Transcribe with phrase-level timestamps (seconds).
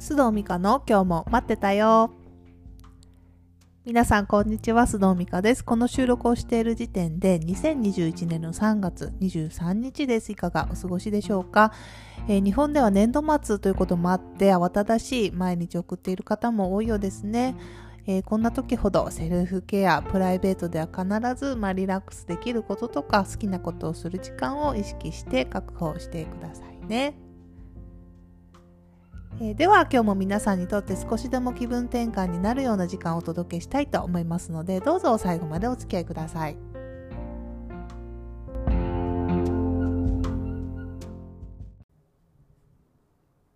[0.00, 2.10] 須藤美香の今日も待ってたよ。
[3.84, 4.84] 皆さん、こんにちは。
[4.84, 5.62] 須藤美香です。
[5.62, 10.32] この収録をしている時点で、2021年の3月23日です。
[10.32, 11.74] いかがお過ごしでしょうか、
[12.28, 17.54] えー、日本では年度末ということもあって、慌ただしい毎日送っている方も多いようですね。
[18.06, 21.04] えー、こんな時ほどセルフケア、プライベートでは必
[21.34, 27.29] ず、まあ、リラックスできることとか好きなことをする時間を意識して確保してくださいね。
[29.38, 36.56] えー、では今日も皆さんにとって少しでも気分転換になるような時間をお届けしたいと思いますのでどうぞ最後までお付き合いください。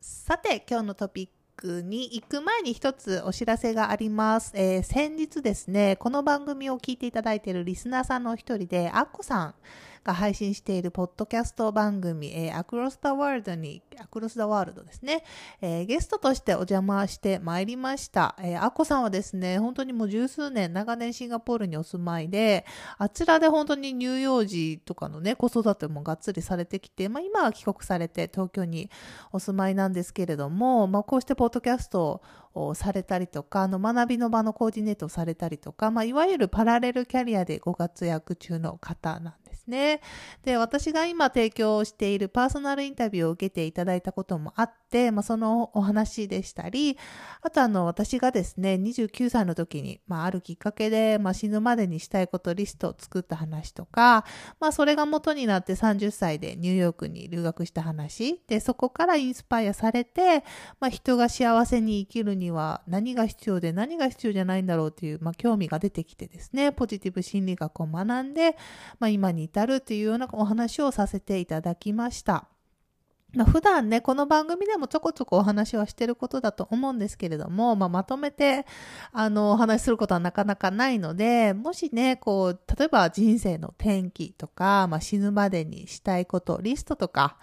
[0.00, 4.52] さて今日のトピックに行く前に一つお知らせがあります。
[4.54, 9.54] えー、先日ですね、この番組を聞いていただいているリスナーさんの一人で、アッコさん
[10.08, 15.22] が配信しているポッドキャスト番組、えー、アクロス・ザ・ワールドに、アクロス・ザ・ワールドですね、
[15.60, 18.34] えー、ゲストとしてお邪魔してまいりました。
[18.38, 22.64] えー、アッコさんはですね、本当にもう十数年、長年シンガポールにお住まいで、
[22.96, 28.90] あちらで本当に乳幼児とかのね、子育てもがっつりされてきて、まあ今は帰国されて東京に
[29.30, 32.22] お住まいなんですけれども、まあこうしてポッドキャスト
[32.54, 40.00] をされたりとか、あの学びの場のコーディネートをされたりとか、まあいわゆるパラレルキャリアでご活躍中の方なんですですね。
[40.44, 46.96] で、私が今提供しているパーソナルインタビューを受けていただいたこともあって、まあ、そのお話でしたり、
[47.42, 54.24] あとあの、私がですね、29歳の時に、まあ、あるきっかけで、まあ、死ぬまでにしたいことリストを作った話とか、
[54.60, 60.44] まあ、それが元になって30歳でニューヨークに留学した話、で、そこからインスパイアされて、
[60.80, 68.56] まあ、人が幸せに生きるには何が必要で何が必要じゃないんだろうという、まあ、興味が出てきてですね、ポジティブ心理学を学んで、
[68.98, 72.48] まあ、今に至るというようなお話をさせていただきました。
[73.34, 78.64] まあ、普段ね、この番組でもちょこちょこお話はしてることだと思うんですけれども、まあ、まとめて、
[79.12, 87.36] あの、お話しすることはなかなかないので、もしね、こう、例えば人生の転機とか、まあ、死ぬまでにしたいこと、リストとか、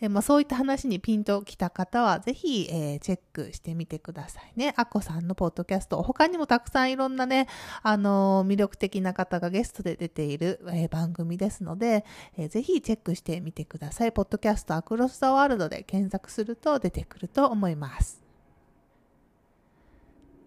[0.00, 4.74] えまあ、そういった話にピンときた方は、ぜひ、えー、チェックしてみてくださいね。
[4.76, 7.46] アッコさんのポッドキャスト、他にもたくさんいろんなね、
[7.82, 12.04] あのー、魅力的な方がゲストで出ている、え、番組ですので、
[12.36, 14.12] えー、ぜひチェックしてみてください。
[14.12, 18.20] ポッドキャストアクロス・ザ・ワールドで検索すると出てくると思います。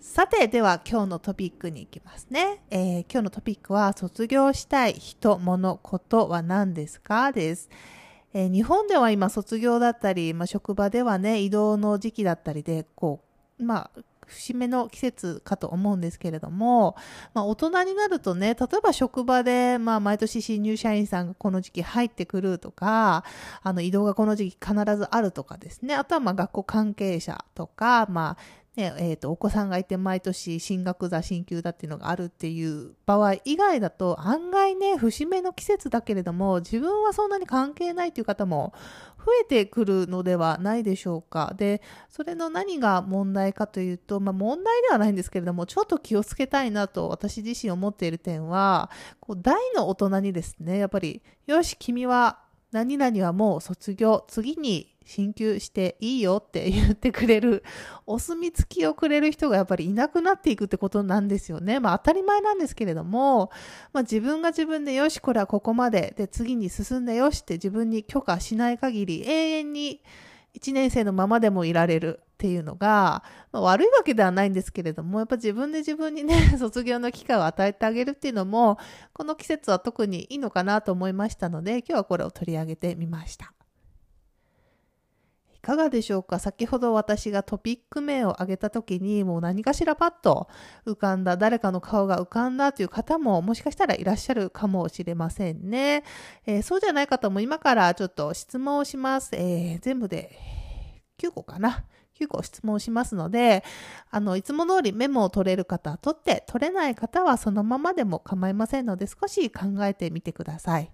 [0.00, 2.62] さて、では今日のトピックに行きますね。
[2.70, 7.32] えー、今日のトピックは、卒業したい人、物、ことは何ですか？
[7.32, 7.68] です。
[8.34, 13.20] えー、日本では今卒業だったり、まあ、職場ではね、移動の時期だったりで、こ
[13.58, 16.96] う、まあ、節目の季節かと思うんですけれども、
[17.32, 23.24] まあ、大人になるとね、例えば職場で、まあ、毎年新入社員さんがこの時期入ってくるとか、
[23.62, 25.94] あの、移動がこの時期必ずあるとかですね。
[25.94, 38.74] あとは、まあ、学校関係者とか、まあ、ね、え、ー、と、お子さんがいて毎年進学座、進級だっていうのがあるっていう場合以外だと、案外ね、節目の季節だけれども、自分はそんなに関係ないという方も
[39.24, 41.54] 増えてくるのではないでしょうか。
[41.56, 52.45] で、それの何が問題かというと、まあ問題ではないんですけれども、ちょっと気をつけたいなと私自身思っている点は、こう大の大人にですね、やっぱり、よし、君は
[52.76, 57.64] 何々はもう卒業、次に進級していいよって言ってくれる、
[58.06, 61.80] お墨付きをくれる人がやっぱりいなくなっていくってことなんですよね。
[61.80, 63.50] まあ当たり前なんですけれども、
[63.94, 70.02] まあ自分が自分でよし、これはここまで、で次に進んでよしって自分に許可しない限り永遠に
[70.56, 73.22] 1年生のままでもいられるっていうのが、
[73.52, 78.78] まあ、悪いわけではないんですけれども、やっぱ自分で自分にね、 卒業の機会を与えてあげるっていうのも、
[79.12, 83.52] この季節は特にいいのかなと思いましたので、今日はこれを取り上げてみました。
[85.66, 86.38] かがでしょうか？
[86.38, 90.48] 先ほど私がトピック名を挙げた時にもう何かしらパッと
[90.86, 96.04] 浮かんだ、誰かの顔が浮かんだという方ももしかしたらいらっしゃるかもしれませんね。
[96.46, 99.30] えー、そうじゃない方も今からちょっと質問をします。
[99.34, 100.38] えー、全部で
[101.18, 101.84] 9個かな
[102.20, 103.64] ？9個質問しますので、
[104.10, 110.92] あの、いつも通りメモを取れる方は取って、取れない方はそのままでも構いませんので、少し考えてみてください。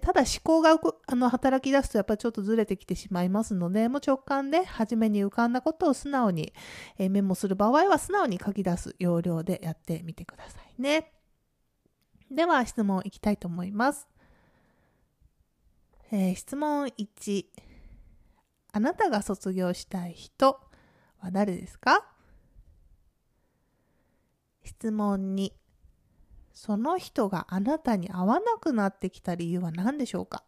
[0.00, 6.52] ただ思考があの働き出すとやっぱりちょっとずれてきてしまいますので、もう直感で初めに浮かんだことを素直に、
[6.98, 11.12] えメモする場合は素直に書き出す要領でやってみてくださいね。
[12.30, 14.08] では質問いきたいと思います。
[16.10, 17.46] えー、質問1。
[18.72, 20.60] あなたが卒業したい人
[21.18, 22.06] は誰ですか？
[24.64, 25.52] 質問2。
[26.56, 30.42] その人があなたに会わなくなってきた理由は何でしょうか？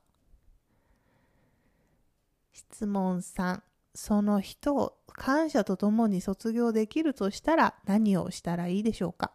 [2.51, 3.61] 質問3
[3.95, 9.33] その人を感謝とともに卒業できるとしたら何をしたらいいでしょうか？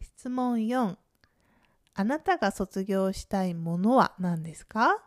[0.00, 0.96] 質問4
[1.94, 5.02] あなたが卒業したいものは何ですか？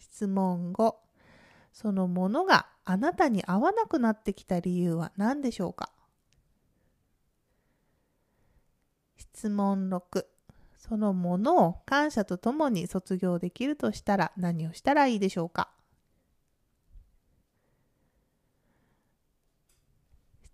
[0.00, 0.94] 質問5
[1.80, 5.92] そのものがあなたに合わなくなってきた理由は何でしょうか？
[9.16, 10.24] 質問6
[10.76, 15.70] そのものを感謝とともに卒業できるとしたら何をしたらいいでしょうか？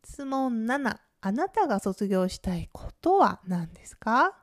[0.04, 4.36] 質問7あなたが卒業したいことは何ですか？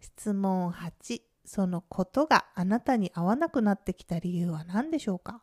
[0.00, 5.42] 質問8そのことがあなたに合わなくなってきた理由は何でしょうか？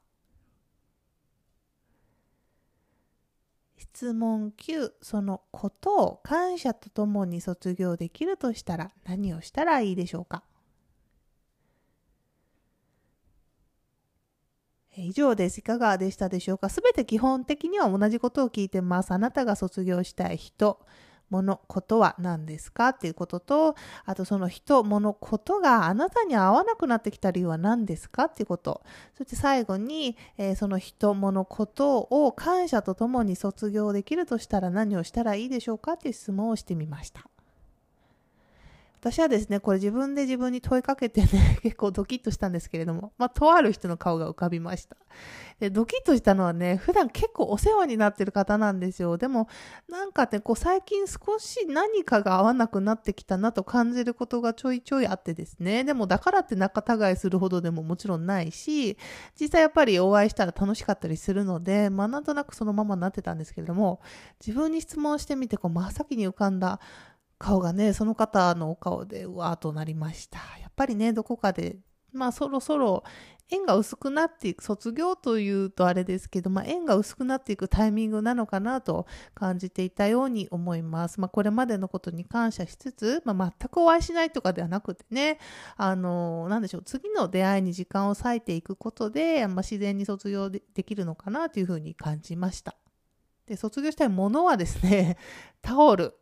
[3.78, 10.44] 質問9そのことを感謝とともに卒業できるとしたら何をしたらいいでしょうか？
[14.96, 15.60] 以上です。
[15.60, 16.68] いかがでしたでしょうか？
[16.70, 19.12] すべて基本的には同じことを聞いてます。
[19.12, 20.86] あなたが卒業したい人、
[21.30, 28.82] 物、ことは何ですかっていうことと、あとその人、物、事があなたに合わなくなってきた理由は何ですかっていうこと。
[29.18, 37.30] そして最後に、えー、その人、物、事を感謝とともに卒業できるとしたら何をしたらいいでしょうかっていう質問をしてみました。
[39.00, 44.98] 私はですね、これ自分で自分に問いかけてね、 結構ドキッとしたんですけれども、まあ、とある人の顔が浮かびました。
[45.62, 49.18] で、ドキッとしたのはね、普段結構お世話になってる方なんですよ。
[49.18, 49.48] でも、
[49.88, 55.86] なんかね、こう最近少し何かが合わなくなってきたなと感じることがちょいちょいあってですね。
[55.86, 58.98] でも、だからって仲違いするほどでももちろんないし、
[59.40, 64.02] 実際やっぱりお会いしたら楽しかったりするので、まあ、なんとなくそのままになってたんですけれども、
[64.46, 66.82] 自分に質問してみて、こう、真っ先に浮かんだ、
[67.40, 70.40] 顔がね、その方のお顔でうわーとなりました。
[70.62, 71.78] やっぱりね、どこかで、
[72.12, 73.04] まあそろそろ
[73.50, 81.20] 縁が薄くなっていく、卒業というとあれですけど、まあ縁が薄くなっていくタイミングなのかなと感じていたように思います。
[81.20, 85.40] まあこれまでのことに感謝しつつ、まあ全くお会いしないとかではなくてね、
[85.78, 92.76] あの、なんでしょう、次の出会いに時間を割いていくことで、まあ自然に卒業できるのかなというふうに感じました。
[93.48, 95.18] で、卒業したいものはですね、
[95.62, 96.19] タオル。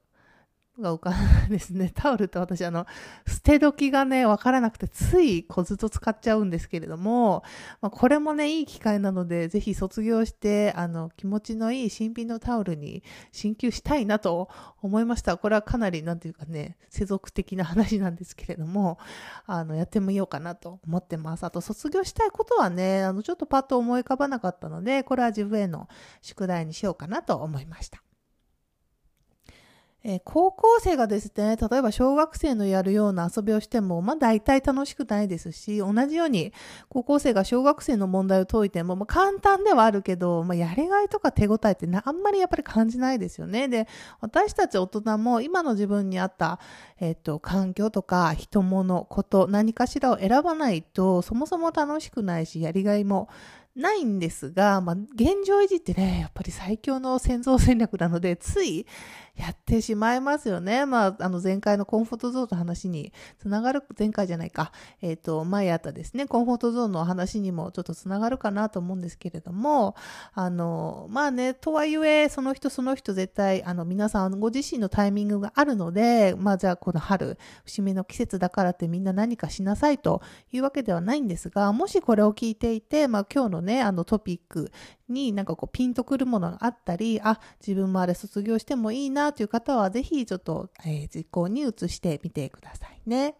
[0.81, 1.11] が浮か
[1.47, 1.91] んですね。
[1.95, 2.85] タオルって私あの、
[3.25, 7.43] 捨て時がね、わからなくて、ついこずと使っちゃうんですけれども、
[7.81, 14.49] まあ、これもね、いい機会なので、ぜひ卒業して、あの、気持ちのいい新品のタオルに進級したいなと
[14.81, 15.37] 思いました。
[15.37, 18.97] これはかなり、なんていうかね、世俗的な話なんですけれども、
[19.45, 21.43] あの、やってみようかなと思ってます。
[21.43, 25.87] あと、卒業したいことはね、あの、ちょっとパッと思い浮かばなかったので、これは自分への
[26.21, 28.06] 宿題にしようかなと思いました。
[30.03, 36.53] えー、高校生がですね、例えば小学生のやるような遊びをしても、まあ大体楽しくないですし、同じように
[36.87, 43.67] 高校生が小学生の問題を解いても、まあ簡単ではあるけど、まあやりがいとか手応えってあんまりやっぱり感じないですよね。
[43.67, 43.87] で、
[44.21, 46.59] 私たち大人も今の自分に合った、
[46.99, 53.29] えっ、と、環境とか人物、こと、何かしらを選ばないと、そもそも楽しくないし、やりがいも
[53.77, 58.87] ないんですが、まあ、現状維持ってね、やっぱり最強の戦争戦略なので、つい
[59.37, 60.85] やってしまいますよね。
[60.85, 64.71] まあ、あの前回のコンフォートゾーンの話につながる、前回じゃないか、
[65.01, 69.95] えっ、ー、と、前あったですね、コンフォートゾーンの話にもちょっとつながるかなと思うんですけれども、
[70.33, 84.71] あの、まあね、とはいえ、その人その人絶対、あの、皆さんご自身のタイミングがあるので、まあじゃあこの春、節目の季節だからってみんな何かしなさいというわけではないんですが、もしこれを聞いていて、まあ今日のね、あのトピック
[85.09, 93.35] になんかこうピンとくるものがあったり、あ、自分もあれ卒業してもいいなという方はぜひちょっと、えー、実行に移してみてくださいね。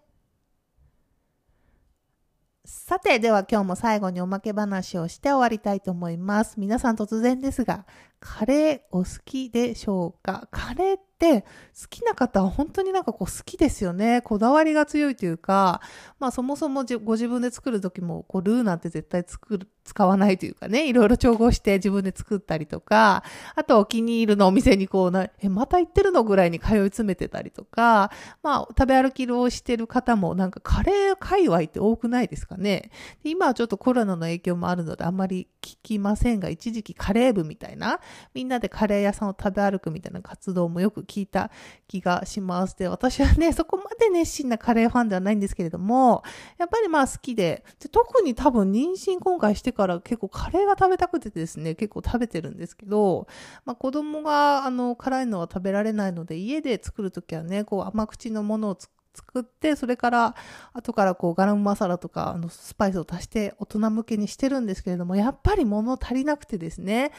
[2.69, 6.59] さて、では今日も最後におまけ話をして終わりたいと思います。
[6.59, 7.85] 皆さん突然ですが、
[8.19, 10.49] カレーお好きでしょうか？
[10.51, 14.21] カレーって好きな方は本当になんかこう好きですよね。
[14.21, 15.81] こだわりが強いというか、
[16.19, 23.23] まあそもそもご自分で作る時もこうルーなんて絶対作る、使わないというかね、いろいろ調合して自分で作ったりとか、
[23.55, 28.11] あとお気に入りのお店にこうな、え、また行ってるのぐらいに通い詰めてたりとか、
[28.43, 32.91] まあ食べ歩きをしてる方もなんかカレー界隈って多くないですかね。
[33.23, 37.99] 今はちょっとコロナの影響もあるのであんまり聞きませんが、一時期カレー部みたいな、
[38.33, 41.49] みんなでカレー屋さんを食べ歩くみたいな活動もよく聞いた
[41.87, 42.77] 気がします。
[42.77, 46.23] で、私はね、 そこまで熱心なカレーファンではないんですけれども、
[46.57, 53.27] やっぱりまあ好きで、で特に多分妊娠今回してから結構カレーが食べたくてですね、結構食べてるんですけど、
[53.65, 58.77] まあ子供があの辛いのは食べられないので、家で作るときはね、こう甘口のものを
[59.17, 60.35] 作って、それから
[60.73, 67.11] 後からこうガラムマサラとかあのスパイスを足して大人向けにしてるんですけれども、やっぱり物足りなくてですね。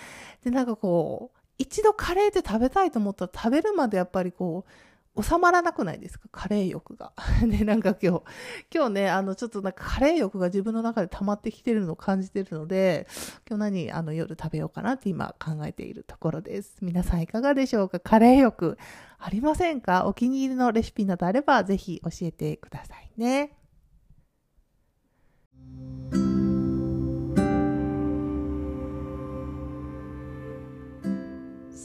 [0.45, 4.71] で、なんかこう、一度カレーって食べたいと思ったら食べるまでやっぱりこう、
[5.21, 6.29] 収まらなくないですか？
[6.31, 7.13] カレー欲が。
[7.45, 8.23] ね、なんか今日、
[8.73, 13.09] 今日ね、あの、ちょっとなんかカレー欲が自分の中で溜まってきてるのを感じてるので、
[13.51, 16.77] 今日何、あの、夜食べようかなって今考えているところです。
[16.83, 17.99] 皆さんいかがでしょうか？
[17.99, 18.79] カレー欲
[19.19, 20.07] ありませんか？
[20.07, 23.58] お気に入りのレシピなどあれば、ぜひ教えてくださいね。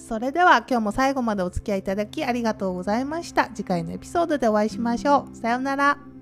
[0.05, 3.49] それでは今日も最後までお付き合いいただきありがとうございました。
[3.53, 5.35] 次回のエピソードでお会いしましょう。
[5.35, 6.12] さようなら。